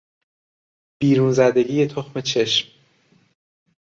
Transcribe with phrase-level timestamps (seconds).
[1.01, 2.69] بیرون زدگی تخم چشم